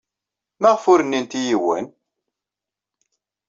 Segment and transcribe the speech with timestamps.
[0.61, 1.85] Maɣef ur nnint i yiwen?